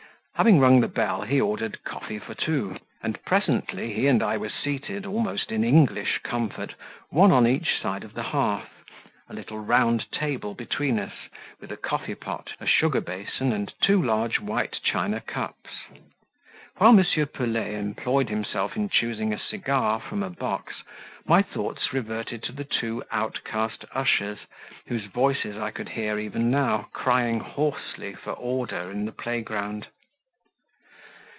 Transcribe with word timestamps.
Having 0.35 0.59
rung 0.59 0.79
the 0.81 0.87
bell 0.87 1.21
he 1.21 1.39
ordered 1.39 1.83
"Coffee 1.83 2.17
for 2.17 2.33
two," 2.33 2.75
and 3.03 3.23
presently 3.25 3.93
he 3.93 4.07
and 4.07 4.23
I 4.23 4.37
were 4.37 4.49
seated, 4.49 5.05
almost 5.05 5.51
in 5.51 5.63
English 5.63 6.17
comfort, 6.23 6.73
one 7.11 7.31
on 7.31 7.45
each 7.45 7.79
side 7.79 8.03
of 8.03 8.15
the 8.15 8.23
hearth, 8.23 8.71
a 9.29 9.35
little 9.35 9.59
round 9.59 10.11
table 10.11 10.55
between 10.55 10.97
us, 10.97 11.13
with 11.59 11.71
a 11.71 11.77
coffee 11.77 12.15
pot, 12.15 12.53
a 12.59 12.65
sugar 12.65 13.01
basin, 13.01 13.53
and 13.53 13.71
two 13.83 14.01
large 14.01 14.39
white 14.39 14.79
china 14.83 15.19
cups. 15.21 15.69
While 16.77 16.97
M. 16.97 17.05
Pelet 17.27 17.67
employed 17.75 18.29
himself 18.29 18.75
in 18.75 18.89
choosing 18.89 19.31
a 19.31 19.37
cigar 19.39 19.99
from 19.99 20.23
a 20.23 20.31
box, 20.31 20.81
my 21.23 21.43
thoughts 21.43 21.93
reverted 21.93 22.41
to 22.45 22.51
the 22.51 22.63
two 22.65 23.03
outcast 23.11 23.85
ushers, 23.93 24.39
whose 24.87 25.05
voices 25.05 25.55
I 25.57 25.69
could 25.69 25.89
hear 25.89 26.17
even 26.17 26.49
now 26.49 26.87
crying 26.93 27.41
hoarsely 27.41 28.15
for 28.15 28.31
order 28.33 28.89
in 28.89 29.05
the 29.05 29.11
playground. 29.11 29.85